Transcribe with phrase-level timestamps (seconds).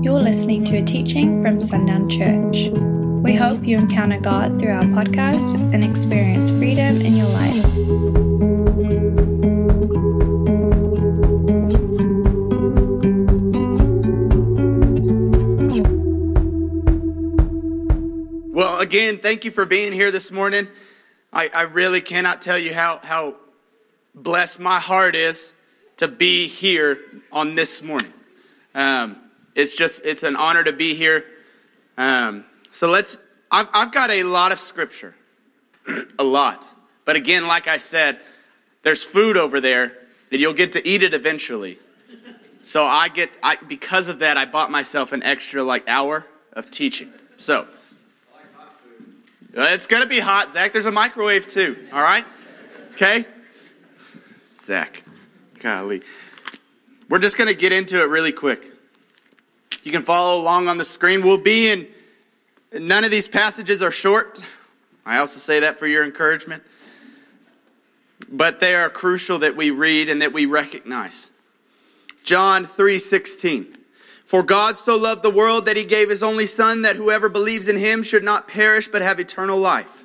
[0.00, 2.68] You're listening to a teaching from Sundown Church.
[3.24, 7.64] We hope you encounter God through our podcast and experience freedom in your life.
[18.54, 20.68] Well, again, thank you for being here this morning.
[21.32, 23.34] I, I really cannot tell you how, how
[24.14, 25.54] blessed my heart is
[25.96, 27.00] to be here
[27.32, 28.12] on this morning.
[28.76, 29.20] Um,
[29.58, 31.24] it's just, it's an honor to be here.
[31.98, 33.18] Um, so let's,
[33.50, 35.16] I've, I've got a lot of scripture,
[36.18, 36.64] a lot.
[37.04, 38.20] But again, like I said,
[38.84, 39.98] there's food over there
[40.30, 41.78] and you'll get to eat it eventually.
[42.62, 46.70] So I get, I, because of that, I bought myself an extra like hour of
[46.70, 47.12] teaching.
[47.36, 47.66] So,
[49.54, 50.72] It's to be hot, Zach.
[50.72, 52.24] There's a microwave too, all right?
[52.92, 53.26] Okay?
[54.44, 55.02] Zach,
[55.58, 56.02] golly.
[57.08, 58.77] We're just to get into it really quick.
[59.82, 61.22] You can follow along on the screen.
[61.22, 61.86] We'll be in,
[62.72, 64.40] none of these passages are short.
[65.06, 66.62] I also say that for your encouragement.
[68.28, 71.30] But they are crucial that we read and that we recognize.
[72.24, 73.74] John 3:16.
[74.26, 77.68] For God so loved the world that he gave his only Son, that whoever believes
[77.68, 80.04] in him should not perish but have eternal life.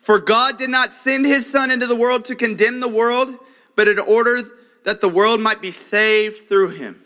[0.00, 3.36] For God did not send his Son into the world to condemn the world,
[3.76, 4.42] but in order
[4.82, 7.01] that the world might be saved through him.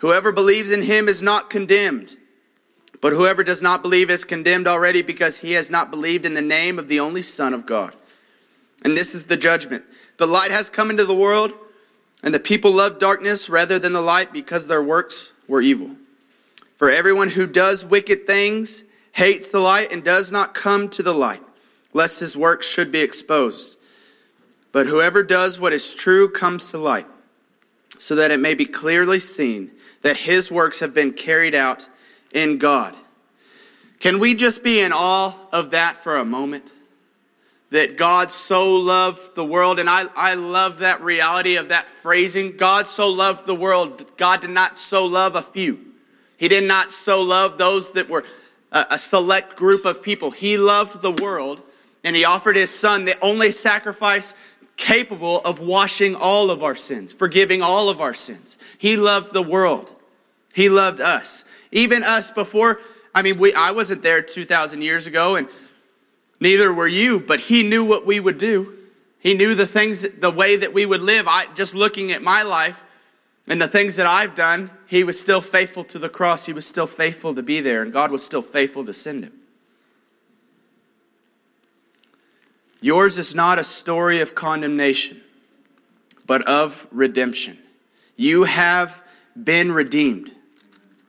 [0.00, 2.16] Whoever believes in him is not condemned,
[3.02, 6.40] but whoever does not believe is condemned already because he has not believed in the
[6.40, 7.94] name of the only Son of God.
[8.82, 9.84] And this is the judgment.
[10.16, 11.52] The light has come into the world
[12.22, 15.90] and the people loved darkness rather than the light because their works were evil.
[16.76, 21.12] For everyone who does wicked things hates the light and does not come to the
[21.12, 21.42] light,
[21.92, 23.76] lest his works should be exposed.
[24.72, 27.06] But whoever does what is true comes to light,
[27.98, 31.88] so that it may be clearly seen that his works have been carried out
[32.32, 32.96] in God.
[33.98, 36.72] Can we just be in awe of that for a moment?
[37.70, 39.78] that God so loved the world.
[39.78, 42.56] And I, I love that reality of that phrasing.
[42.56, 44.04] God so loved the world.
[44.16, 45.78] God did not so love a few.
[46.36, 48.24] He did not so love those that were
[48.72, 50.30] a, a select group of people.
[50.30, 51.62] He loved the world
[52.02, 54.34] and he offered his son the only sacrifice
[54.80, 58.58] capable of washing all of our sins, forgiving all of our sins.
[58.78, 59.94] He loved the world.
[60.52, 61.44] He loved us.
[61.70, 62.80] Even us before,
[63.14, 65.48] I mean, we, I wasn't there 2,000 years ago and
[66.40, 68.74] Neither were you, but he knew what we would do.
[69.18, 71.28] He knew the things, the way that we would live.
[71.28, 72.82] I, just looking at my life
[73.46, 76.46] and the things that I've done, he was still faithful to the cross.
[76.46, 79.32] He was still faithful to be there, and God was still faithful to send him.
[82.80, 85.20] Yours is not a story of condemnation,
[86.26, 87.58] but of redemption.
[88.16, 89.02] You have
[89.42, 90.32] been redeemed.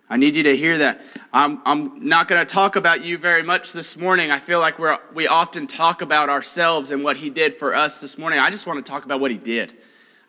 [0.09, 1.01] I need you to hear that.
[1.31, 4.29] I'm, I'm not going to talk about you very much this morning.
[4.29, 8.01] I feel like we're, we often talk about ourselves and what he did for us
[8.01, 8.37] this morning.
[8.37, 9.73] I just want to talk about what he did.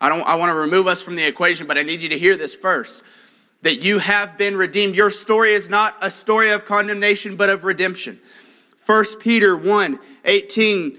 [0.00, 2.19] I, don't, I want to remove us from the equation, but I need you to
[2.19, 3.02] hear this first
[3.62, 4.94] that you have been redeemed.
[4.94, 8.20] Your story is not a story of condemnation, but of redemption.
[8.86, 10.98] 1 Peter 1 18,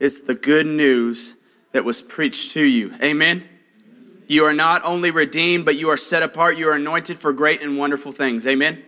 [0.00, 1.34] is the good news
[1.72, 2.92] that was preached to you.
[3.02, 3.48] Amen.
[4.26, 6.56] You are not only redeemed, but you are set apart.
[6.56, 8.46] You are anointed for great and wonderful things.
[8.46, 8.82] Amen.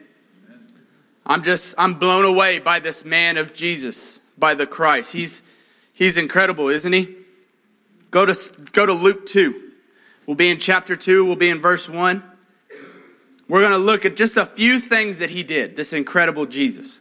[1.25, 5.13] I'm just, I'm blown away by this man of Jesus, by the Christ.
[5.13, 5.43] He's,
[5.93, 7.17] he's incredible, isn't he?
[8.11, 9.71] Go to, go to Luke 2.
[10.27, 12.23] We'll be in chapter 2, we'll be in verse 1.
[13.49, 17.01] We're going to look at just a few things that he did, this incredible Jesus.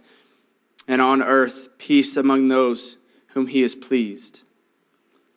[0.87, 2.97] and on earth peace among those
[3.33, 4.41] whom he is pleased.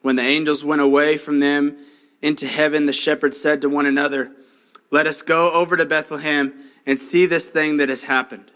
[0.03, 1.77] When the angels went away from them
[2.23, 4.31] into heaven, the shepherds said to one another,
[4.91, 6.53] Let us go over to Bethlehem
[6.87, 8.51] and see this thing that has happened,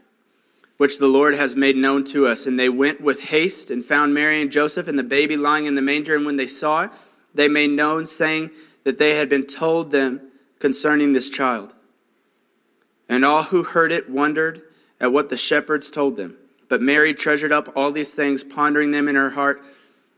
[0.77, 2.47] which the Lord has made known to us.
[2.47, 5.75] And they went with haste and found Mary and Joseph and the baby lying in
[5.75, 6.17] the manger.
[6.17, 6.91] And when they saw it,
[7.35, 8.51] they made known, saying
[8.85, 10.21] that they had been told them
[10.59, 11.75] concerning this child.
[13.09, 14.63] And all who heard it wondered
[15.01, 16.38] at what the shepherds told them.
[16.69, 19.63] But Mary treasured up all these things, pondering them in her heart.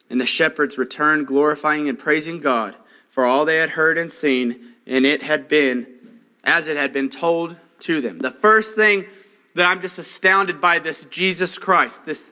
[0.09, 2.75] And the shepherds returned, glorifying and praising God
[3.11, 5.87] for all they had heard and seen, and it had been
[6.43, 8.19] as it had been told to them.
[8.19, 9.05] The first thing
[9.55, 12.31] that I'm just astounded by this Jesus Christ, this,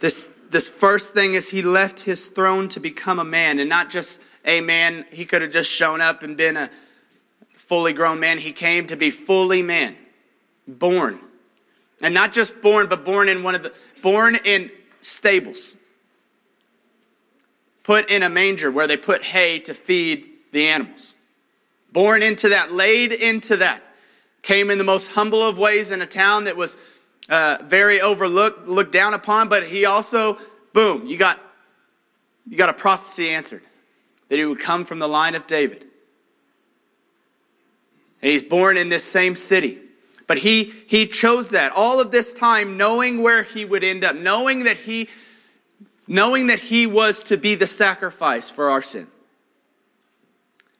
[0.00, 3.90] this, this first thing is he left his throne to become a man, and not
[3.90, 5.04] just a man.
[5.10, 6.70] He could have just shown up and been a
[7.56, 8.38] fully grown man.
[8.38, 9.96] He came to be fully man,
[10.66, 11.20] born.
[12.00, 13.72] And not just born, but born in one of the
[14.02, 14.70] born in
[15.00, 15.74] stables,
[17.82, 21.14] put in a manger where they put hay to feed the animals.
[21.92, 23.82] Born into that, laid into that,
[24.42, 26.76] came in the most humble of ways in a town that was
[27.28, 30.38] uh, very overlooked, looked down upon, but he also,
[30.72, 31.40] boom, you got,
[32.46, 33.62] you got a prophecy answered
[34.28, 35.86] that he would come from the line of David.
[38.22, 39.78] And he's born in this same city.
[40.26, 44.16] But he, he chose that all of this time knowing where he would end up,
[44.16, 45.08] knowing that he,
[46.06, 49.06] knowing that he was to be the sacrifice for our sin.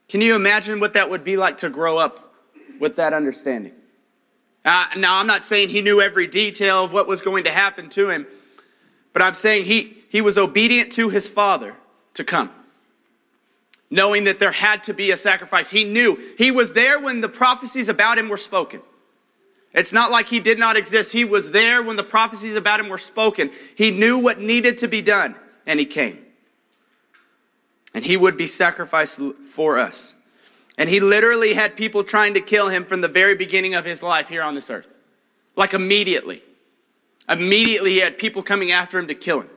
[0.08, 2.34] Can you imagine what that would be like to grow up
[2.81, 3.72] with that understanding?
[4.64, 7.88] Uh, now, I'm not saying he knew every detail of what was going to happen
[7.90, 8.26] to him,
[9.12, 11.76] but I'm saying he, he was obedient to his father
[12.14, 12.50] to come,
[13.90, 15.70] knowing that there had to be a sacrifice.
[15.70, 18.81] He knew he was there when the prophecies about him were spoken.
[19.76, 21.12] It's not like he did not exist.
[21.12, 23.50] He was there when the prophecies about him were spoken.
[23.75, 25.37] He knew what needed to be done,
[25.67, 26.19] and he came.
[27.93, 29.20] And he would be sacrificed
[29.50, 30.14] for us.
[30.78, 34.02] And he literally had people trying to kill him from the very beginning of his
[34.02, 34.88] life here on this earth.
[35.56, 36.42] Like immediately.
[37.28, 39.50] Immediately, he had people coming after him to kill him.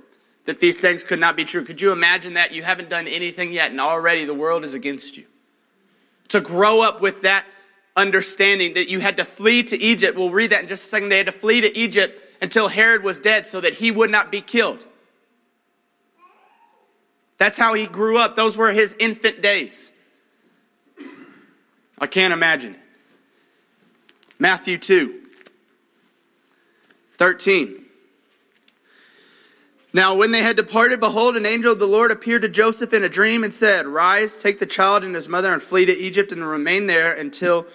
[0.45, 1.63] That these things could not be true.
[1.63, 2.51] Could you imagine that?
[2.51, 5.25] You haven't done anything yet, and already the world is against you.
[6.29, 7.45] To grow up with that
[7.99, 10.17] understanding that you had to flee to Egypt.
[10.17, 11.09] We'll read that in just a second.
[11.09, 14.31] They had to flee to Egypt until Herod was dead so that he would not
[14.31, 14.87] be killed.
[17.37, 18.35] That's how he grew up.
[18.35, 19.91] Those were his infant days.
[21.97, 22.79] I can't imagine it.
[24.39, 25.15] Matthew 2
[27.17, 27.85] 13.
[29.91, 33.03] Now, when they had departed, behold, an angel of the Lord appeared to Joseph in
[33.03, 36.31] a dream and said, Rise, take the child and his mother and flee to Egypt
[36.31, 37.65] and remain there until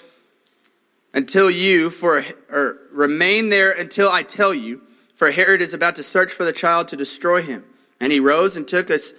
[1.15, 4.83] until you for or remain there until I tell you
[5.15, 7.65] for Herod is about to search for the child to destroy him.
[8.01, 9.15] And he rose and took us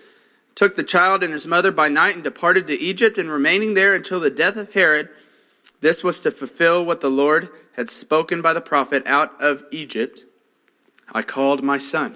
[0.53, 3.93] took the child and his mother by night and departed to Egypt and remaining there
[3.93, 5.09] until the death of Herod.
[5.81, 10.23] This was to fulfill what the Lord had spoken by the prophet out of Egypt.
[11.13, 12.15] I called my son.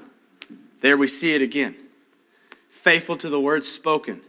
[0.82, 1.76] There we see it again.
[2.70, 4.22] Faithful to the words spoken.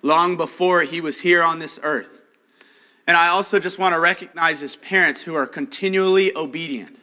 [0.00, 2.17] Long before he was here on this earth
[3.08, 6.94] and I also just want to recognize his parents who are continually obedient.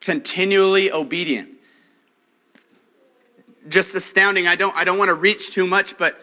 [0.00, 1.50] Continually obedient.
[3.68, 4.48] Just astounding.
[4.48, 6.20] I don't, I don't want to reach too much, but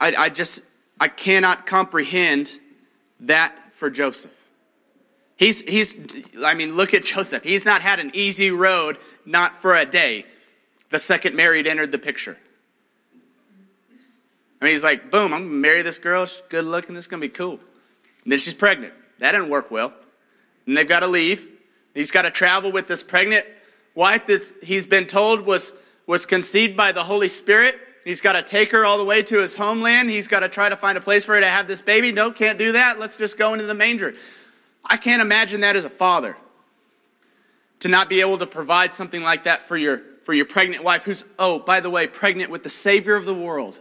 [0.00, 0.60] I, I just,
[1.00, 2.60] I cannot comprehend
[3.18, 4.30] that for Joseph.
[5.34, 5.96] He's, he's,
[6.44, 7.42] I mean, look at Joseph.
[7.42, 10.26] He's not had an easy road, not for a day.
[10.90, 12.38] The second Mary entered the picture.
[14.60, 16.26] I mean, he's like, boom, I'm going to marry this girl.
[16.26, 16.94] She's good looking.
[16.94, 17.58] This is going to be cool.
[18.22, 18.94] And then she's pregnant.
[19.18, 19.92] That didn't work well.
[20.66, 21.46] And they've got to leave.
[21.94, 23.46] He's got to travel with this pregnant
[23.94, 25.72] wife that he's been told was,
[26.06, 27.78] was conceived by the Holy Spirit.
[28.04, 30.10] He's got to take her all the way to his homeland.
[30.10, 32.12] He's got to try to find a place for her to have this baby.
[32.12, 32.98] No, can't do that.
[32.98, 34.14] Let's just go into the manger.
[34.84, 36.36] I can't imagine that as a father
[37.80, 41.04] to not be able to provide something like that for your, for your pregnant wife,
[41.04, 43.80] who's, oh, by the way, pregnant with the Savior of the world.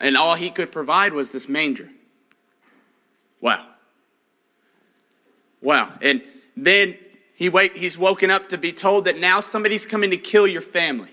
[0.00, 1.90] And all he could provide was this manger.
[3.40, 3.66] Wow.
[5.60, 5.92] Wow.
[6.02, 6.22] And
[6.56, 6.96] then
[7.34, 10.62] he wait, he's woken up to be told that now somebody's coming to kill your
[10.62, 11.10] family.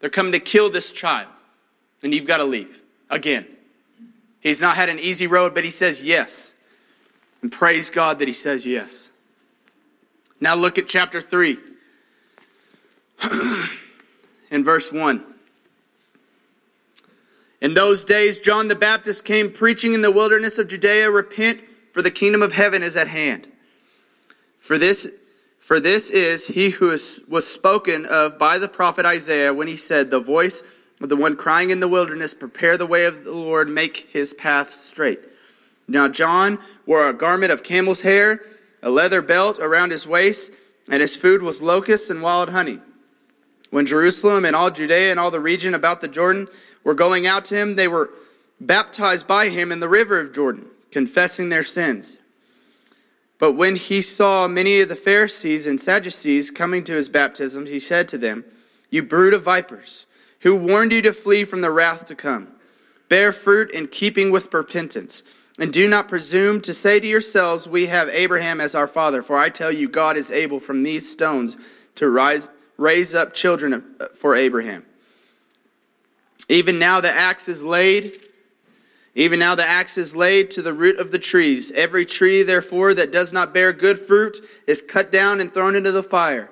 [0.00, 1.28] They're coming to kill this child.
[2.02, 3.46] And you've got to leave again.
[4.40, 6.54] He's not had an easy road, but he says yes.
[7.42, 9.10] And praise God that he says yes.
[10.40, 11.58] Now look at chapter 3
[14.50, 15.29] in verse 1.
[17.60, 21.60] In those days, John the Baptist came preaching in the wilderness of Judea, Repent,
[21.92, 23.48] for the kingdom of heaven is at hand.
[24.60, 25.06] For this,
[25.58, 29.76] for this is he who is, was spoken of by the prophet Isaiah when he
[29.76, 30.62] said, The voice
[31.02, 34.32] of the one crying in the wilderness, Prepare the way of the Lord, make his
[34.34, 35.20] path straight.
[35.86, 38.40] Now John wore a garment of camel's hair,
[38.82, 40.50] a leather belt around his waist,
[40.88, 42.80] and his food was locusts and wild honey.
[43.70, 46.48] When Jerusalem and all Judea and all the region about the Jordan
[46.84, 48.10] were going out to him, they were
[48.60, 52.18] baptized by him in the river of Jordan, confessing their sins.
[53.38, 57.78] But when he saw many of the Pharisees and Sadducees coming to his baptism, he
[57.78, 58.44] said to them,
[58.90, 60.04] You brood of vipers,
[60.40, 62.48] who warned you to flee from the wrath to come.
[63.08, 65.22] Bear fruit in keeping with repentance.
[65.58, 69.22] And do not presume to say to yourselves, We have Abraham as our father.
[69.22, 71.56] For I tell you, God is able from these stones
[71.96, 74.84] to rise, raise up children uh, for Abraham.
[76.50, 78.18] Even now the axe is laid.
[79.14, 81.70] Even now the axe is laid to the root of the trees.
[81.70, 85.92] Every tree, therefore, that does not bear good fruit is cut down and thrown into
[85.92, 86.50] the fire.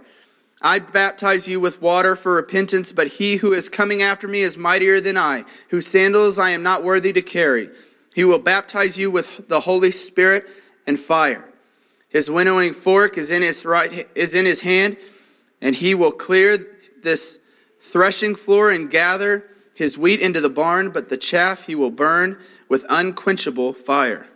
[0.62, 4.56] I baptize you with water for repentance, but he who is coming after me is
[4.56, 7.68] mightier than I, whose sandals I am not worthy to carry.
[8.14, 10.48] He will baptize you with the Holy Spirit
[10.86, 11.44] and fire.
[12.08, 14.96] His winnowing fork is in his right is in his hand,
[15.60, 16.66] and he will clear
[17.02, 17.38] this
[17.80, 19.44] threshing floor and gather
[19.78, 22.36] his wheat into the barn, but the chaff he will burn
[22.68, 24.26] with unquenchable fire.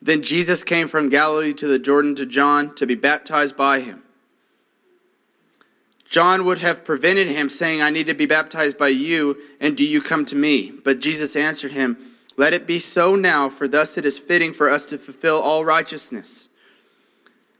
[0.00, 4.04] Then Jesus came from Galilee to the Jordan to John to be baptized by him.
[6.08, 9.84] John would have prevented him, saying, I need to be baptized by you, and do
[9.84, 10.70] you come to me?
[10.70, 11.96] But Jesus answered him,
[12.36, 15.64] Let it be so now, for thus it is fitting for us to fulfill all
[15.64, 16.48] righteousness.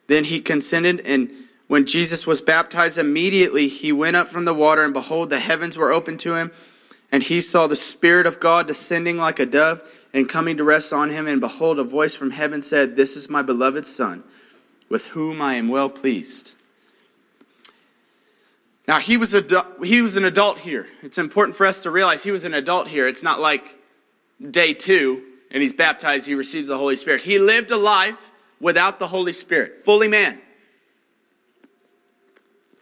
[0.07, 1.29] Then he consented, and
[1.69, 5.77] when Jesus was baptized, immediately he went up from the water, and behold, the heavens
[5.77, 6.53] were opened to him,
[7.11, 9.83] and he saw the Spirit of God descending like a dove
[10.13, 11.27] and coming to rest on him.
[11.27, 14.23] And behold, a voice from heaven said, This is my beloved Son,
[14.89, 16.53] with whom I am well pleased.
[18.87, 20.87] Now, he was, a, he was an adult here.
[21.03, 23.09] It's important for us to realize he was an adult here.
[23.09, 23.77] It's not like
[24.51, 27.23] day two and he's baptized, he receives the Holy Spirit.
[27.23, 28.31] He lived a life
[28.61, 30.41] without the Holy Spirit, fully man.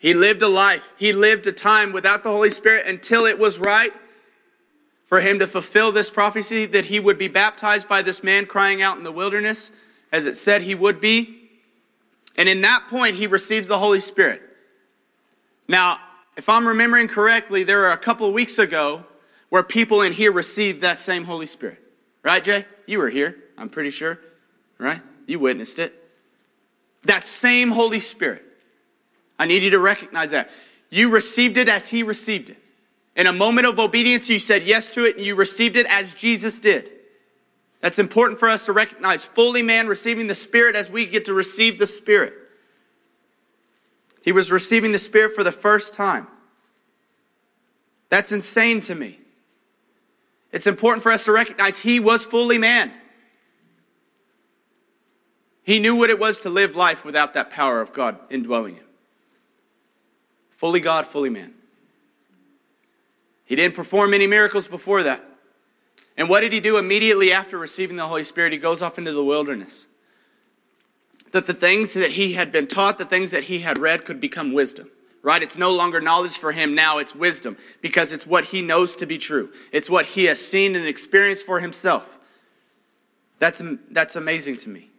[0.05, 3.59] He lived a life, he lived a time without the Holy Spirit until it was
[3.59, 3.91] right
[5.07, 8.83] for him to fulfill this prophecy that he would be baptized by this man crying
[8.83, 9.71] out in the wilderness,
[10.13, 11.49] as it said he would be.
[12.37, 14.43] And in that point, he receives the Holy Spirit.
[15.69, 16.01] Now,
[16.37, 19.07] if I'm remembering correctly, there were a couple weeks ago
[19.49, 21.83] where people in here received that same Holy Spirit.
[22.23, 22.67] Right, Jay?
[22.85, 24.21] You were here, I'm pretty sure.
[24.77, 25.01] Right?
[25.25, 25.95] You witnessed it.
[27.05, 28.44] That same Holy Spirit.
[29.39, 30.51] I need you to recognize that.
[30.91, 32.59] You received it as he received it.
[33.17, 36.15] In a moment of obedience, you said yes to it and you received it as
[36.15, 36.91] Jesus did.
[37.81, 39.25] That's important for us to recognize.
[39.25, 42.35] Fully man receiving the Spirit as we get to receive the Spirit.
[44.23, 46.27] He was receiving the Spirit for the first time.
[48.09, 49.19] That's insane to me.
[50.51, 52.93] It's important for us to recognize he was fully man.
[55.65, 58.84] He knew what it was to live life without that power of God indwelling him.
[60.57, 61.55] Fully God, fully man.
[63.45, 65.23] He didn't perform any miracles before that.
[66.17, 68.53] And what did he do immediately after receiving the Holy Spirit?
[68.53, 69.87] He goes off into the wilderness.
[71.33, 74.21] That the things that he had been taught, the things that he had read, could
[74.21, 74.89] become wisdom,
[75.23, 75.43] right?
[75.43, 79.07] It's no longer knowledge for him now, it's wisdom because it's what he knows to
[79.07, 79.51] be true.
[79.73, 82.21] It's what he has seen and experienced for himself.
[83.41, 84.91] That's, that's amazing to me.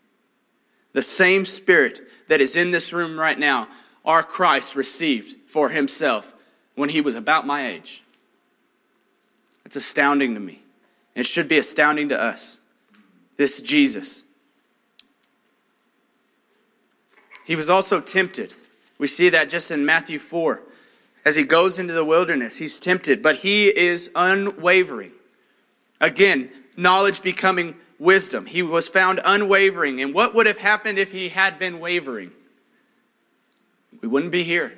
[0.91, 3.69] The same spirit that is in this room right now,
[4.03, 6.33] our Christ received for himself
[6.75, 8.03] when he was about my age.
[9.63, 10.61] It's astounding to me.
[11.15, 12.59] It should be astounding to us.
[13.37, 14.25] This Jesus.
[17.45, 18.53] He was also tempted.
[18.97, 20.59] We see that just in Matthew 4.
[21.23, 25.13] As he goes into the wilderness, he's tempted, but he is unwavering.
[26.01, 28.45] Again, knowledge becoming wisdom.
[28.45, 30.01] He was found unwavering.
[30.01, 32.33] And what would have happened if he had been wavering?
[34.01, 34.73] We wouldn't be here.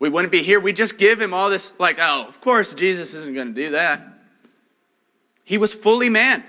[0.00, 0.58] We wouldn't be here.
[0.58, 3.70] We just give him all this, like, oh, of course, Jesus isn't going to do
[3.72, 4.02] that.
[5.44, 6.42] He was fully man.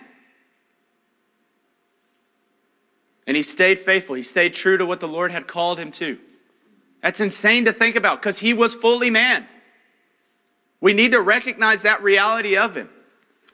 [3.27, 4.15] And he stayed faithful.
[4.15, 6.17] He stayed true to what the Lord had called him to.
[7.03, 9.45] That's insane to think about because he was fully man.
[10.79, 12.89] We need to recognize that reality of him.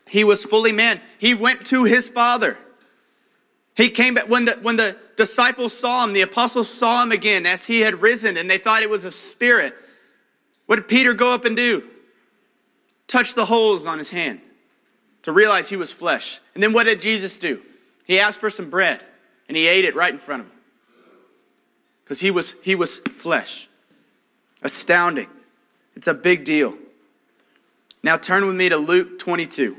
[0.07, 1.01] He was fully man.
[1.17, 2.57] He went to his father.
[3.75, 7.45] He came back when the, when the disciples saw him, the apostles saw him again
[7.45, 9.75] as he had risen, and they thought it was a spirit.
[10.67, 11.83] What did Peter go up and do?
[13.07, 14.41] Touch the holes on his hand
[15.23, 16.39] to realize he was flesh.
[16.53, 17.61] And then what did Jesus do?
[18.05, 19.03] He asked for some bread,
[19.47, 20.53] and he ate it right in front of him.
[22.03, 23.67] Because he was, he was flesh.
[24.61, 25.27] Astounding.
[25.95, 26.77] It's a big deal.
[28.03, 29.75] Now turn with me to Luke 22.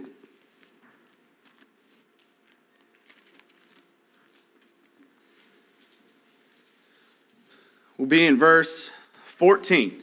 [7.96, 8.90] We'll be in verse
[9.24, 10.02] 14.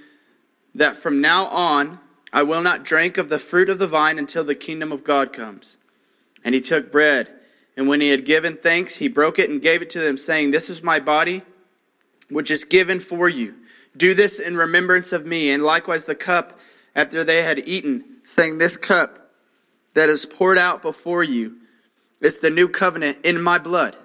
[0.75, 1.99] that from now on
[2.33, 5.33] I will not drink of the fruit of the vine until the kingdom of God
[5.33, 5.77] comes.
[6.43, 7.29] And he took bread,
[7.75, 10.51] and when he had given thanks, he broke it and gave it to them, saying,
[10.51, 11.41] This is my body,
[12.29, 13.55] which is given for you.
[13.95, 15.51] Do this in remembrance of me.
[15.51, 16.59] And likewise the cup
[16.95, 19.31] after they had eaten saying, This cup
[19.93, 21.57] that is poured out before you
[22.21, 23.95] is the new covenant in my blood.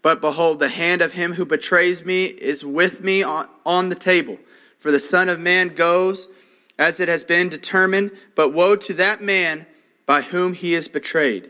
[0.00, 3.94] But behold, the hand of him who betrays me is with me on, on the
[3.94, 4.38] table.
[4.82, 6.26] For the Son of Man goes
[6.76, 9.64] as it has been determined, but woe to that man
[10.06, 11.48] by whom he is betrayed.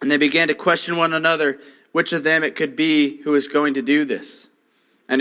[0.00, 1.58] And they began to question one another
[1.92, 4.48] which of them it could be who was going to do this.
[5.06, 5.20] And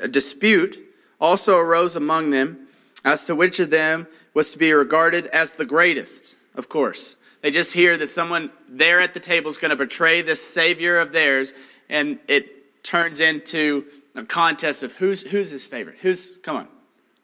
[0.00, 0.78] a dispute
[1.20, 2.68] also arose among them
[3.04, 7.16] as to which of them was to be regarded as the greatest, of course.
[7.40, 11.00] They just hear that someone there at the table is going to betray this Savior
[11.00, 11.52] of theirs,
[11.88, 13.84] and it turns into
[14.18, 15.96] a contest of who's, who's his favorite.
[16.02, 16.68] Who's, come on,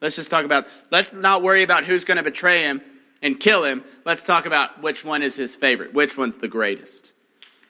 [0.00, 2.80] let's just talk about, let's not worry about who's going to betray him
[3.20, 3.84] and kill him.
[4.04, 7.12] Let's talk about which one is his favorite, which one's the greatest.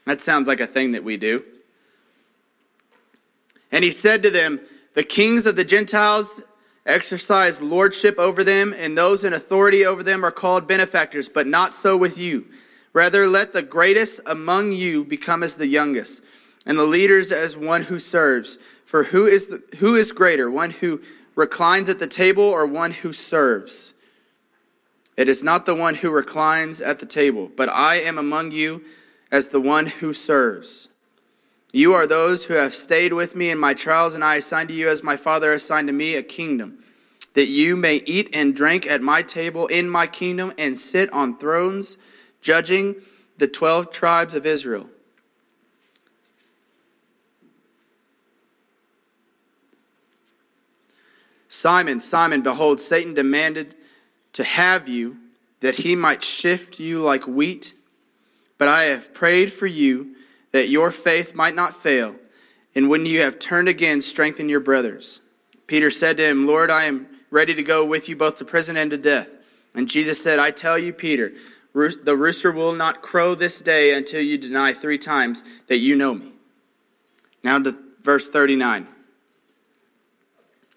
[0.06, 1.42] That sounds like a thing that we do.
[3.72, 4.60] And he said to them,
[4.92, 6.42] The kings of the Gentiles
[6.84, 11.74] exercise lordship over them, and those in authority over them are called benefactors, but not
[11.74, 12.44] so with you.
[12.92, 16.20] Rather, let the greatest among you become as the youngest,
[16.66, 18.58] and the leaders as one who serves.
[18.94, 21.00] For who is, the, who is greater, one who
[21.34, 23.92] reclines at the table or one who serves?
[25.16, 28.84] It is not the one who reclines at the table, but I am among you
[29.32, 30.86] as the one who serves.
[31.72, 34.72] You are those who have stayed with me in my trials, and I assign to
[34.72, 36.78] you, as my Father assigned to me, a kingdom,
[37.32, 41.36] that you may eat and drink at my table in my kingdom and sit on
[41.36, 41.98] thrones,
[42.40, 42.94] judging
[43.38, 44.88] the twelve tribes of Israel.
[51.64, 53.74] Simon, Simon, behold, Satan demanded
[54.34, 55.16] to have you
[55.60, 57.72] that he might shift you like wheat,
[58.58, 60.14] but I have prayed for you
[60.52, 62.16] that your faith might not fail.
[62.74, 65.20] And when you have turned again, strengthen your brothers.
[65.66, 68.76] Peter said to him, Lord, I am ready to go with you both to prison
[68.76, 69.30] and to death.
[69.74, 71.32] And Jesus said, I tell you, Peter,
[71.72, 76.12] the rooster will not crow this day until you deny three times that you know
[76.12, 76.30] me.
[77.42, 78.88] Now to verse 39.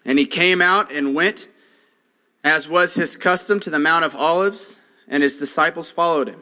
[0.04, 1.48] And he came out and went,
[2.44, 6.40] as was his custom, to the Mount of Olives, and his disciples followed him.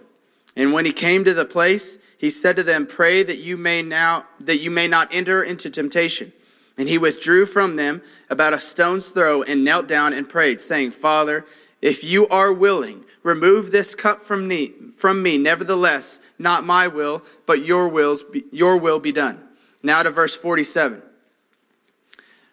[0.54, 3.82] And when he came to the place, he said to them, Pray that you may
[3.82, 6.32] now that you may not enter into temptation.
[6.78, 10.90] And he withdrew from them about a stone's throw and knelt down and prayed, saying,
[10.90, 11.44] Father,
[11.80, 15.38] if you are willing, remove this cup from me, from me.
[15.38, 19.42] Nevertheless, not my will, but your wills be, your will be done.
[19.82, 21.02] Now to verse 47.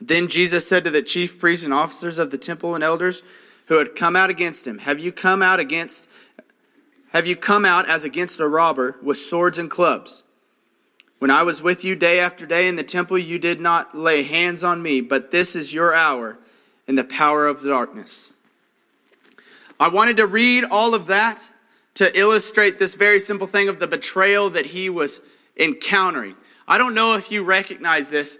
[0.00, 3.22] Then Jesus said to the chief priests and officers of the temple and elders
[3.66, 6.08] who had come out against him, Have you come out against
[7.10, 10.22] have you come out as against a robber with swords and clubs?
[11.18, 14.22] When I was with you day after day in the temple, you did not lay
[14.22, 16.38] hands on me, but this is your hour
[16.86, 18.32] in the power of the darkness.
[19.80, 21.40] I wanted to read all of that
[21.94, 25.20] to illustrate this very simple thing of the betrayal that he was
[25.56, 26.36] encountering.
[26.68, 28.38] I don't know if you recognize this.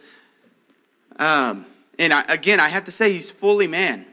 [1.18, 1.66] Um,
[1.98, 4.07] and I, again, I have to say, he's fully man.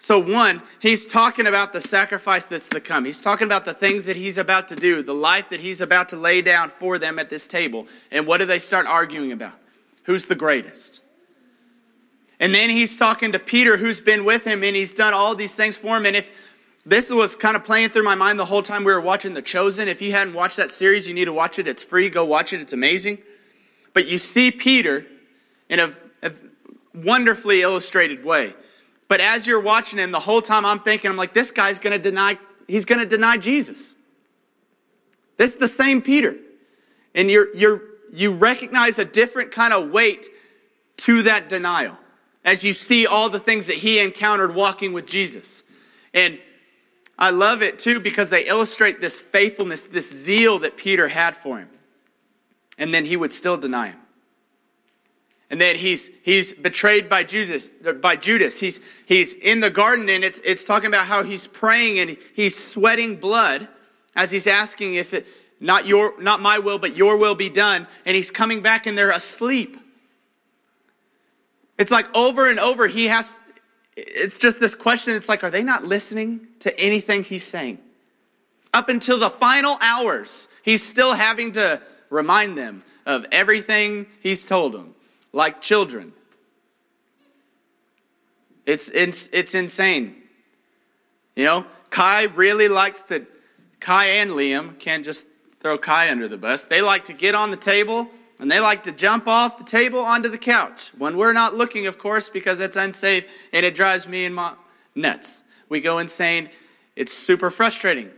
[0.00, 3.04] So, one, he's talking about the sacrifice that's to come.
[3.04, 6.08] He's talking about the things that he's about to do, the life that he's about
[6.10, 7.86] to lay down for them at this table.
[8.12, 9.54] And what do they start arguing about?
[10.04, 11.00] Who's the greatest?
[12.40, 15.54] And then he's talking to Peter, who's been with him, and he's done all these
[15.54, 16.06] things for him.
[16.06, 16.30] And if
[16.86, 19.42] this was kind of playing through my mind the whole time we were watching The
[19.42, 21.66] Chosen, if you hadn't watched that series, you need to watch it.
[21.66, 22.08] It's free.
[22.08, 22.60] Go watch it.
[22.60, 23.18] It's amazing.
[23.92, 25.04] But you see Peter
[25.68, 26.32] in a, a
[26.94, 28.54] wonderfully illustrated way.
[29.08, 31.92] But as you're watching him, the whole time I'm thinking, I'm like, this guy's going
[31.92, 33.94] to deny, he's going to deny Jesus.
[35.38, 36.36] This is the same Peter.
[37.14, 40.28] And you're, you're, you recognize a different kind of weight
[40.98, 41.96] to that denial
[42.44, 45.62] as you see all the things that he encountered walking with Jesus.
[46.14, 46.38] And
[47.18, 51.58] I love it too because they illustrate this faithfulness, this zeal that Peter had for
[51.58, 51.68] him.
[52.76, 53.98] And then he would still deny him.
[55.50, 57.68] And then he's, he's betrayed by Judas,
[58.00, 58.58] by Judas.
[58.58, 62.56] He's, he's in the garden and it's, it's talking about how he's praying and he's
[62.56, 63.66] sweating blood
[64.14, 65.26] as he's asking if it,
[65.60, 67.86] not your, not my will, but your will be done.
[68.04, 69.78] And he's coming back and they're asleep.
[71.78, 73.34] It's like over and over he has,
[73.96, 75.14] it's just this question.
[75.14, 77.78] It's like, are they not listening to anything he's saying?
[78.74, 81.80] Up until the final hours, he's still having to
[82.10, 84.94] remind them of everything he's told them,
[85.38, 86.12] like children.
[88.66, 90.16] It's, it's, it's insane.
[91.36, 93.24] You know, Kai really likes to,
[93.78, 95.26] Kai and Liam can't just
[95.60, 96.64] throw Kai under the bus.
[96.64, 98.08] They like to get on the table
[98.40, 101.86] and they like to jump off the table onto the couch when we're not looking,
[101.86, 104.54] of course, because it's unsafe and it drives me and my
[104.96, 105.44] nuts.
[105.68, 106.50] We go insane.
[106.96, 108.10] It's super frustrating.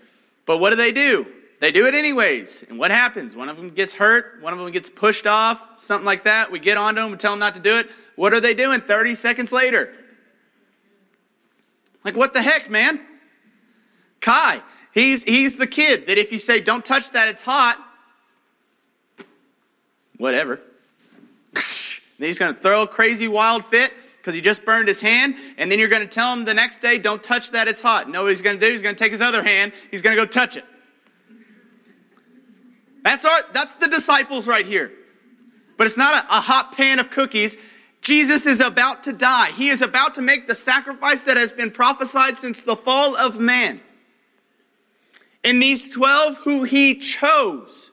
[0.46, 1.26] But what do they do?
[1.60, 2.64] They do it anyways.
[2.68, 3.36] And what happens?
[3.36, 6.50] One of them gets hurt, one of them gets pushed off, something like that.
[6.50, 7.90] We get onto them we tell them not to do it.
[8.16, 9.94] What are they doing 30 seconds later?
[12.02, 12.98] Like, what the heck, man?
[14.20, 17.78] Kai, he's, he's the kid that if you say, don't touch that, it's hot,
[20.16, 20.60] whatever.
[22.18, 25.36] Then he's going to throw a crazy wild fit because he just burned his hand.
[25.56, 28.10] And then you're going to tell him the next day, don't touch that, it's hot.
[28.10, 30.14] No, what he's going to do, he's going to take his other hand, he's going
[30.14, 30.66] to go touch it.
[33.02, 34.92] That's, our, that's the disciples right here.
[35.76, 37.56] But it's not a, a hot pan of cookies.
[38.02, 39.50] Jesus is about to die.
[39.52, 43.38] He is about to make the sacrifice that has been prophesied since the fall of
[43.38, 43.80] man.
[45.44, 47.90] And these 12 who he chose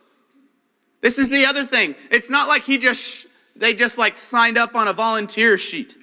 [1.01, 1.95] this is the other thing.
[2.11, 5.95] It's not like he just, they just like signed up on a volunteer sheet.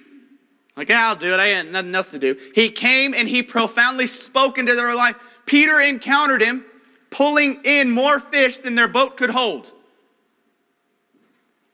[0.77, 1.41] Like, yeah, I'll do it.
[1.41, 2.37] I ain't nothing else to do.
[2.55, 5.17] He came and he profoundly spoke into their life.
[5.47, 6.65] Peter encountered him
[7.15, 9.73] pulling in more fish than their boat could hold.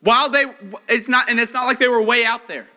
[0.03, 0.45] While they,
[0.89, 2.69] it's not, and it's not like they were way out there.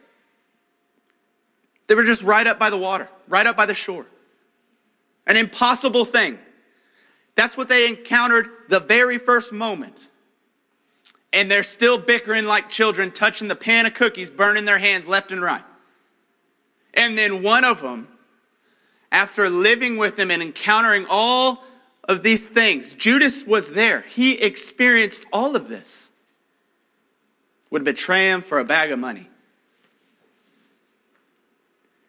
[1.88, 4.06] They were just right up by the water, right up by the shore.
[5.28, 6.40] An impossible thing.
[7.36, 10.08] That's what they encountered the very first moment
[11.34, 15.32] and they're still bickering like children, touching the pan of cookies, burning their hands left
[15.32, 15.64] and right.
[16.94, 18.08] And then one of them,
[19.12, 21.64] after living with them and encountering all
[22.06, 24.02] of these things, Judas was there.
[24.02, 26.10] He experienced all of this.
[27.70, 29.30] Would betray him for a bag of money.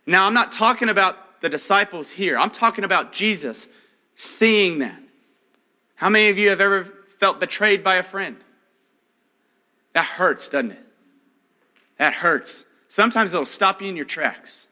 [0.07, 2.37] Now, I'm not talking about the disciples here.
[2.37, 3.67] I'm talking about Jesus
[4.15, 4.99] seeing that
[5.97, 8.37] How many of you have ever felt betrayed by a friend?
[9.93, 10.87] That hurts, doesn't it?
[11.99, 12.65] That hurts.
[12.89, 14.67] Sometimes it'll stop you in your tracks.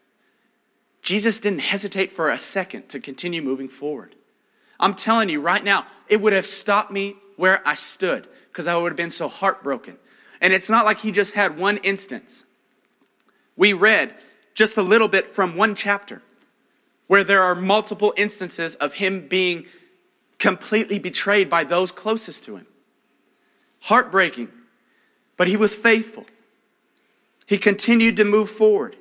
[1.01, 4.15] Jesus didn't hesitate for a second to continue moving forward.
[4.83, 8.77] I'm telling you right now, it would have stopped me where I stood because I
[8.77, 9.97] would have been so heartbroken.
[10.41, 12.45] And it's not like he just had one instance.
[13.57, 14.15] We read
[14.55, 16.21] just a little bit from one chapter
[17.07, 19.67] where there are multiple instances of him being
[20.39, 22.67] completely betrayed by those closest to him.
[23.81, 24.49] Heartbreaking,
[25.37, 26.27] but he was faithful.
[27.47, 28.97] He continued to move forward.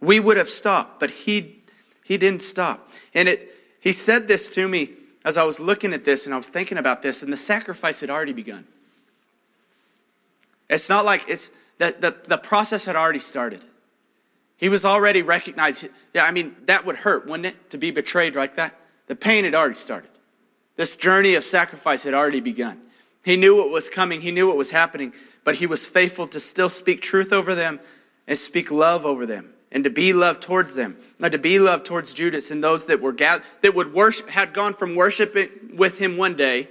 [0.00, 1.62] We would have stopped, but he,
[2.02, 2.88] he didn't stop.
[3.12, 4.90] And it, he said this to me
[5.24, 8.00] as I was looking at this and I was thinking about this, and the sacrifice
[8.00, 8.66] had already begun.
[10.68, 13.64] It's not like it's that the, the process had already started.
[14.56, 15.88] He was already recognized.
[16.14, 18.78] Yeah, I mean, that would hurt, wouldn't it, to be betrayed like that?
[19.06, 20.10] The pain had already started.
[20.76, 22.80] This journey of sacrifice had already begun.
[23.24, 25.12] He knew what was coming, he knew what was happening,
[25.44, 27.80] but he was faithful to still speak truth over them
[28.26, 31.84] and speak love over them and to be love towards them, and to be love
[31.84, 35.98] towards Judas and those that were gathered, that would worship, had gone from worshiping with
[35.98, 36.68] him one day,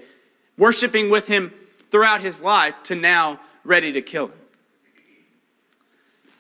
[0.58, 1.54] worshiping with him
[1.92, 4.34] throughout his life, to now ready to kill him.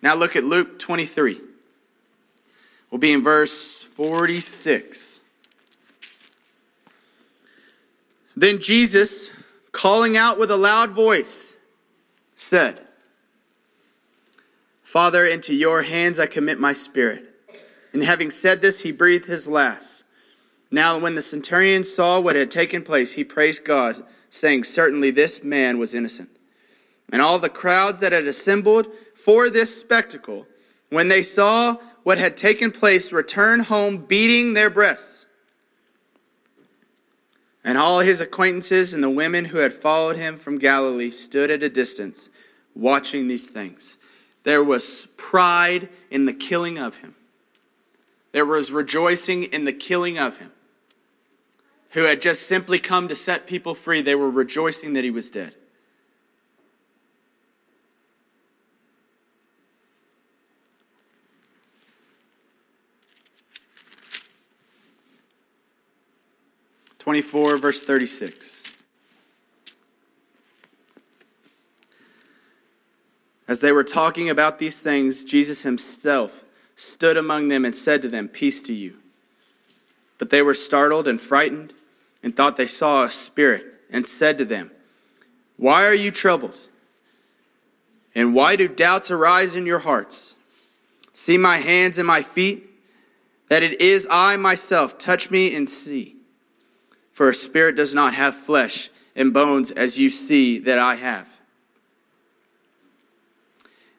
[0.01, 1.41] Now look at Luke 23.
[2.91, 5.21] We'll be in verse 46.
[8.35, 9.29] Then Jesus,
[9.71, 11.57] calling out with a loud voice,
[12.35, 12.87] said,
[14.89, 17.23] Father, into your hands I commit my spirit.
[17.93, 20.03] And having said this, he breathed his last.
[20.71, 25.43] Now, when the centurion saw what had taken place, he praised God, saying, Certainly this
[25.43, 26.31] man was innocent.
[27.13, 30.47] And all the crowds that had assembled for this spectacle,
[30.89, 35.27] when they saw what had taken place, returned home beating their breasts.
[37.63, 41.61] And all his acquaintances and the women who had followed him from Galilee stood at
[41.61, 42.31] a distance,
[42.73, 43.95] watching these things.
[44.43, 47.15] There was pride in the killing of him.
[48.31, 50.51] There was rejoicing in the killing of him.
[51.91, 55.31] Who had just simply come to set people free, they were rejoicing that he was
[55.31, 55.55] dead.
[66.99, 68.63] Twenty-four, verse thirty-six.
[73.59, 76.45] As they were talking about these things, Jesus himself
[76.75, 78.95] stood among them and said to them, Peace to you.
[80.17, 81.73] But they were startled and frightened
[82.23, 84.71] and thought they saw a spirit and said to them,
[85.57, 86.61] Why are you troubled?
[88.15, 90.35] And why do doubts arise in your hearts?
[91.11, 92.65] See my hands and my feet,
[93.49, 94.97] that it is I myself.
[94.97, 96.15] Touch me and see.
[97.11, 101.38] For a spirit does not have flesh and bones as you see that I have.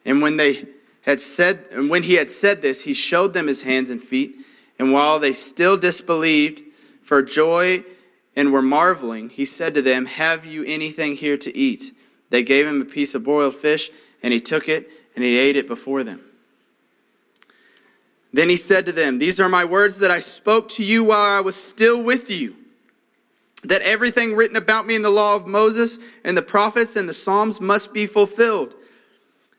[0.05, 0.65] And when they
[1.01, 4.35] had said, and when he had said this, he showed them his hands and feet.
[4.79, 6.61] And while they still disbelieved
[7.03, 7.83] for joy
[8.35, 11.93] and were marveling, he said to them, Have you anything here to eat?
[12.29, 13.91] They gave him a piece of boiled fish,
[14.23, 16.21] and he took it and he ate it before them.
[18.33, 21.37] Then he said to them, These are my words that I spoke to you while
[21.37, 22.55] I was still with you.
[23.63, 27.13] That everything written about me in the law of Moses and the prophets and the
[27.13, 28.73] Psalms must be fulfilled.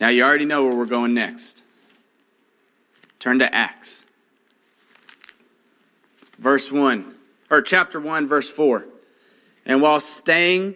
[0.00, 1.62] Now, you already know where we're going next.
[3.18, 4.04] Turn to Acts.
[6.38, 7.14] Verse 1,
[7.50, 8.84] or chapter 1, verse 4.
[9.64, 10.74] And while staying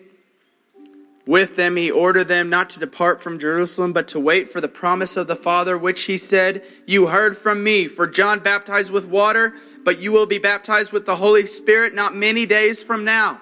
[1.26, 4.68] with them, he ordered them not to depart from Jerusalem, but to wait for the
[4.68, 9.04] promise of the Father, which he said, You heard from me, for John baptized with
[9.04, 9.52] water,
[9.85, 13.40] but you will be baptized with the Holy Spirit not many days from now.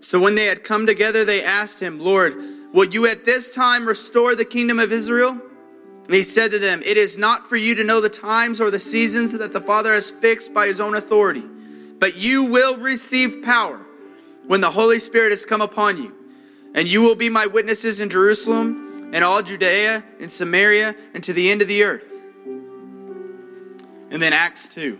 [0.00, 3.86] So when they had come together, they asked him, Lord, Will you at this time
[3.86, 5.30] restore the kingdom of Israel?
[5.30, 8.70] And he said to them, It is not for you to know the times or
[8.70, 11.44] the seasons that the Father has fixed by his own authority,
[11.98, 13.80] but you will receive power
[14.46, 16.14] when the Holy Spirit has come upon you.
[16.74, 21.32] And you will be my witnesses in Jerusalem and all Judea and Samaria and to
[21.32, 22.22] the end of the earth.
[24.10, 24.98] And then Acts 2.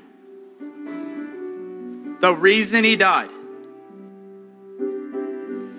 [2.20, 3.30] The reason he died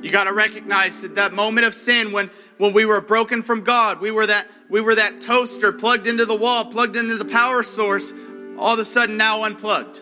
[0.01, 3.63] You got to recognize that that moment of sin when, when we were broken from
[3.63, 7.25] God, we were, that, we were that toaster plugged into the wall, plugged into the
[7.25, 8.11] power source,
[8.57, 10.01] all of a sudden now unplugged.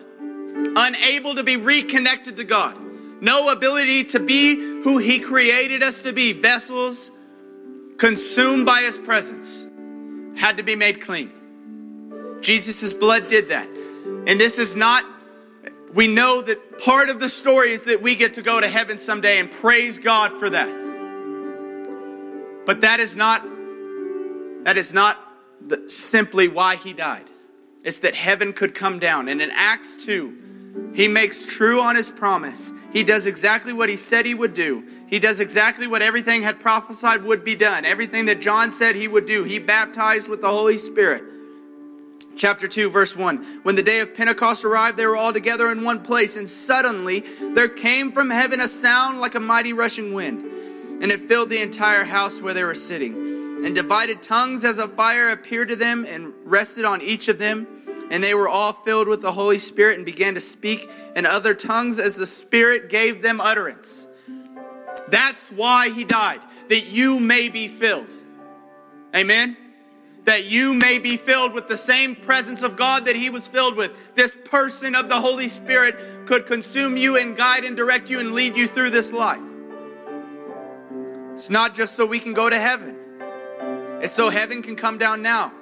[0.76, 2.78] Unable to be reconnected to God.
[3.20, 6.32] No ability to be who He created us to be.
[6.32, 7.10] Vessels
[7.98, 9.66] consumed by His presence
[10.36, 11.30] had to be made clean.
[12.40, 13.68] Jesus' blood did that.
[14.26, 15.04] And this is not
[15.94, 18.98] we know that part of the story is that we get to go to heaven
[18.98, 20.68] someday and praise God for that.
[22.66, 23.44] But that is not
[24.64, 25.18] that is not
[25.66, 27.24] the, simply why he died.
[27.82, 29.28] It's that heaven could come down.
[29.28, 32.70] And in Acts 2, he makes true on his promise.
[32.92, 34.84] He does exactly what he said he would do.
[35.06, 37.86] He does exactly what everything had prophesied would be done.
[37.86, 39.44] Everything that John said he would do.
[39.44, 41.24] He baptized with the Holy Spirit
[42.36, 43.60] chapter 2, verse 1.
[43.62, 47.24] When the day of Pentecost arrived, they were all together in one place, and suddenly
[47.54, 50.44] there came from heaven a sound like a mighty rushing wind,
[51.02, 53.14] and it filled the entire house where they were sitting.
[53.64, 57.66] And divided tongues as a fire appeared to them and rested on each of them.
[58.10, 61.54] And they were all filled with the Holy Spirit and began to speak in other
[61.54, 64.08] tongues as the Spirit gave them utterance.
[65.08, 66.40] That's why he died,
[66.70, 68.12] that you may be filled.
[69.14, 69.58] Amen
[70.24, 73.76] that you may be filled with the same presence of God that He was filled
[73.76, 73.92] with.
[74.14, 78.32] This person of the Holy Spirit could consume you and guide and direct you and
[78.32, 79.40] lead you through this life.
[81.32, 82.96] It's not just so we can go to heaven,
[84.02, 85.52] it's so heaven can come down now.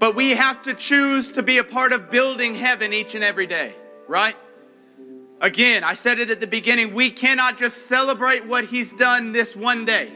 [0.00, 3.46] But we have to choose to be a part of building heaven each and every
[3.46, 3.74] day,
[4.08, 4.36] right?
[5.40, 9.54] Again, I said it at the beginning we cannot just celebrate what He's done this
[9.54, 10.12] one day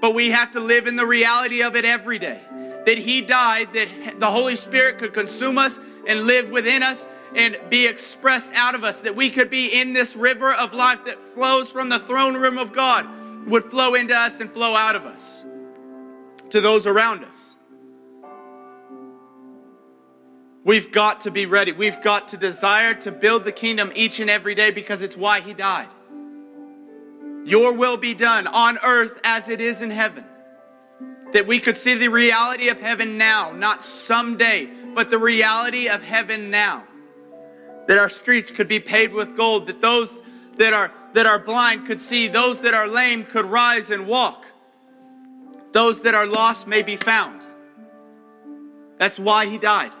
[0.00, 2.40] but we have to live in the reality of it every day.
[2.86, 7.58] That He died, that the Holy Spirit could consume us and live within us and
[7.68, 11.34] be expressed out of us, that we could be in this river of life that
[11.34, 13.06] flows from the throne room of God,
[13.46, 15.44] would flow into us and flow out of us
[16.50, 17.56] to those around us.
[20.64, 21.72] We've got to be ready.
[21.72, 25.40] We've got to desire to build the kingdom each and every day because it's why
[25.40, 25.88] He died.
[27.48, 30.22] Your will be done on earth as it is in heaven.
[31.32, 36.02] That we could see the reality of heaven now, not someday, but the reality of
[36.02, 36.84] heaven now.
[37.86, 40.20] That our streets could be paved with gold, that those
[40.56, 44.44] that are that are blind could see, those that are lame could rise and walk.
[45.72, 47.40] Those that are lost may be found.
[48.98, 49.92] That's why he died.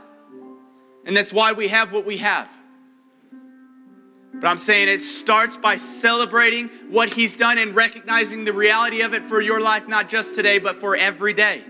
[1.06, 2.50] And that's why we have what we have.
[4.34, 9.14] But I'm saying it starts by celebrating what He's done and recognizing the reality of
[9.14, 11.64] it for your life, not just today, but for every day.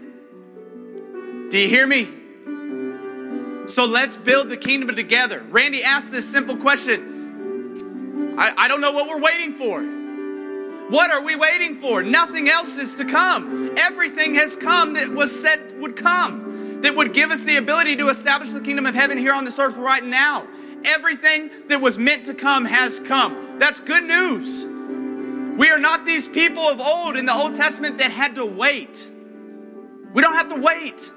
[1.51, 2.09] Do you hear me?
[3.69, 5.45] So let's build the kingdom together.
[5.51, 9.83] Randy asked this simple question I, I don't know what we're waiting for.
[10.91, 12.03] What are we waiting for?
[12.03, 13.75] Nothing else is to come.
[13.77, 18.09] Everything has come that was said would come, that would give us the ability to
[18.09, 20.47] establish the kingdom of heaven here on this earth right now.
[20.85, 23.59] Everything that was meant to come has come.
[23.59, 24.67] That's good news.
[25.59, 29.11] We are not these people of old in the Old Testament that had to wait.
[30.15, 31.13] We don't have to wait.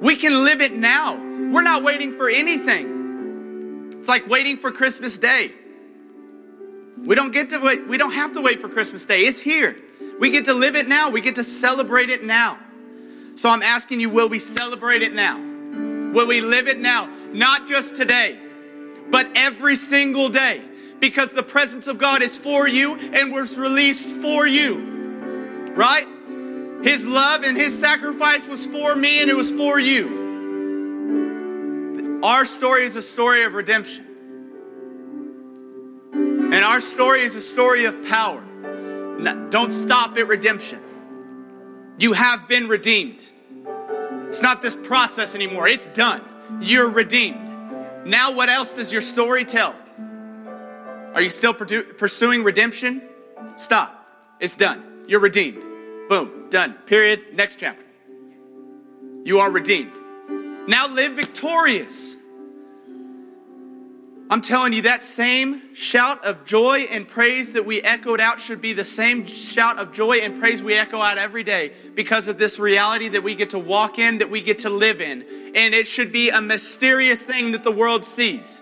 [0.00, 1.16] We can live it now.
[1.16, 3.90] We're not waiting for anything.
[3.94, 5.52] It's like waiting for Christmas Day.
[6.98, 7.88] We don't get to wait.
[7.88, 9.20] We don't have to wait for Christmas Day.
[9.20, 9.76] It's here.
[10.20, 11.10] We get to live it now.
[11.10, 12.58] We get to celebrate it now.
[13.34, 15.38] So I'm asking you, will we celebrate it now?
[16.12, 17.10] Will we live it now?
[17.34, 18.38] Not just today,
[19.10, 20.62] but every single day.
[21.00, 25.72] Because the presence of God is for you and was released for you.
[25.74, 26.06] Right?
[26.82, 30.22] His love and his sacrifice was for me and it was for you.
[32.22, 34.06] Our story is a story of redemption.
[36.14, 38.42] And our story is a story of power.
[39.50, 40.78] Don't stop at redemption.
[41.98, 43.24] You have been redeemed.
[44.28, 46.22] It's not this process anymore, it's done.
[46.60, 47.40] You're redeemed.
[48.04, 49.74] Now, what else does your story tell?
[51.14, 53.02] Are you still pursuing redemption?
[53.56, 54.06] Stop.
[54.40, 55.04] It's done.
[55.06, 55.62] You're redeemed.
[56.08, 56.46] Boom.
[56.50, 56.74] Done.
[56.86, 57.34] Period.
[57.34, 57.84] Next chapter.
[59.24, 59.92] You are redeemed.
[60.68, 62.13] Now live victorious.
[64.34, 68.60] I'm telling you, that same shout of joy and praise that we echoed out should
[68.60, 72.36] be the same shout of joy and praise we echo out every day because of
[72.36, 75.22] this reality that we get to walk in, that we get to live in.
[75.54, 78.60] And it should be a mysterious thing that the world sees.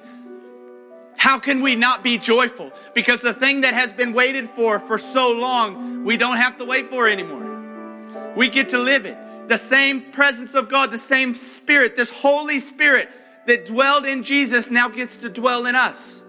[1.16, 2.70] How can we not be joyful?
[2.92, 6.66] Because the thing that has been waited for for so long, we don't have to
[6.66, 8.34] wait for anymore.
[8.36, 9.16] We get to live it.
[9.48, 13.08] The same presence of God, the same Spirit, this Holy Spirit
[13.46, 16.24] that dwelled in Jesus now gets to dwell in us.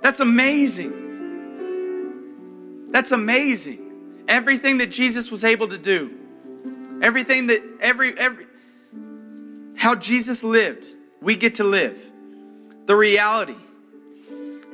[0.00, 0.92] That's amazing.
[2.90, 4.24] That's amazing.
[4.28, 6.10] Everything that Jesus was able to do,
[7.02, 8.46] everything that every every
[9.76, 10.86] how Jesus lived,
[11.20, 12.12] we get to live.
[12.86, 13.56] The reality.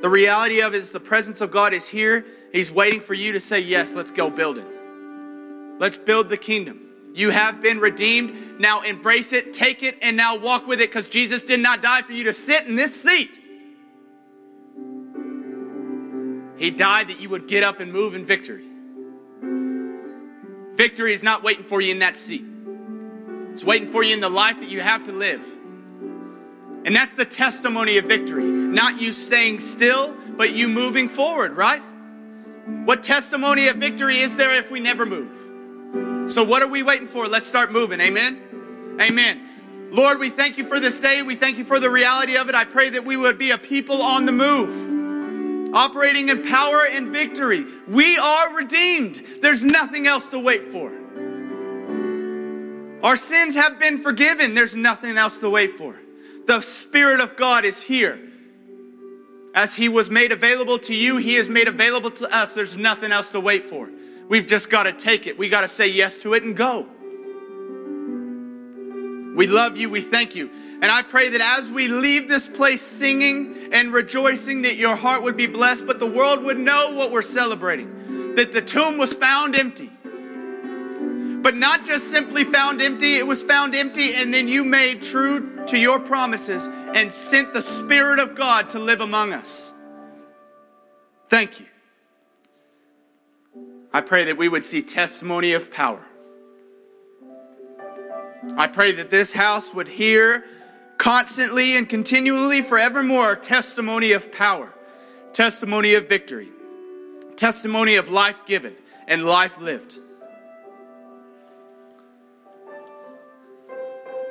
[0.01, 2.25] The reality of is the presence of God is here.
[2.51, 4.65] He's waiting for you to say, Yes, let's go build it.
[5.79, 6.88] Let's build the kingdom.
[7.13, 8.59] You have been redeemed.
[8.59, 12.01] Now embrace it, take it, and now walk with it because Jesus did not die
[12.01, 13.39] for you to sit in this seat.
[16.57, 18.65] He died that you would get up and move in victory.
[20.75, 22.45] Victory is not waiting for you in that seat,
[23.51, 25.45] it's waiting for you in the life that you have to live.
[26.85, 28.45] And that's the testimony of victory.
[28.45, 31.81] Not you staying still, but you moving forward, right?
[32.85, 35.48] What testimony of victory is there if we never move?
[36.29, 37.27] So, what are we waiting for?
[37.27, 37.99] Let's start moving.
[37.99, 38.97] Amen.
[39.01, 39.89] Amen.
[39.91, 41.23] Lord, we thank you for this day.
[41.23, 42.53] We thank you for the reality of it.
[42.55, 47.09] I pray that we would be a people on the move, operating in power and
[47.09, 47.65] victory.
[47.87, 49.23] We are redeemed.
[49.41, 50.91] There's nothing else to wait for.
[53.01, 54.53] Our sins have been forgiven.
[54.53, 55.99] There's nothing else to wait for.
[56.45, 58.19] The Spirit of God is here.
[59.55, 62.53] As He was made available to you, He is made available to us.
[62.53, 63.89] There's nothing else to wait for.
[64.29, 65.37] We've just got to take it.
[65.37, 66.87] We got to say yes to it and go.
[69.35, 69.89] We love you.
[69.89, 70.49] We thank you.
[70.81, 75.23] And I pray that as we leave this place singing and rejoicing, that your heart
[75.23, 78.35] would be blessed, but the world would know what we're celebrating.
[78.35, 79.91] That the tomb was found empty
[81.41, 85.65] but not just simply found empty, it was found empty, and then you made true
[85.67, 89.71] to your promises and sent the Spirit of God to live among us.
[91.29, 91.65] Thank you.
[93.91, 96.05] I pray that we would see testimony of power.
[98.55, 100.45] I pray that this house would hear
[100.97, 104.73] constantly and continually, forevermore, testimony of power,
[105.33, 106.49] testimony of victory,
[107.35, 108.75] testimony of life given
[109.07, 109.99] and life lived.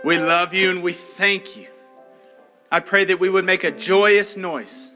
[0.05, 1.67] We love you and we thank you.
[2.71, 4.91] I pray that we would make a joyous noise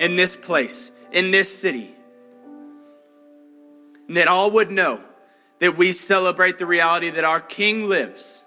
[0.00, 1.93] in this place, in this city,
[4.08, 5.00] and that all would know
[5.60, 8.42] that we celebrate the reality that our King lives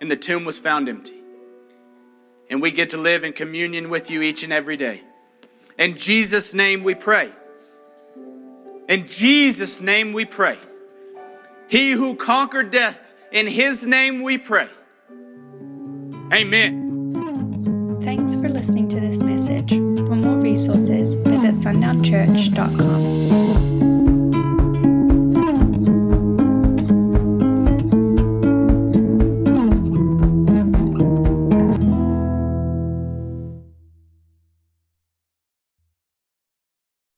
[0.00, 1.20] and the tomb was found empty.
[2.50, 5.02] And we get to live in communion with you each and every day.
[5.78, 7.30] In Jesus' name we pray.
[8.88, 10.58] In Jesus' name we pray.
[11.68, 14.68] He who conquered death, in his name we pray.
[16.32, 17.98] Amen.
[18.02, 19.70] Thanks for listening to this message.
[19.70, 24.01] For more resources, visit sundownchurch.com.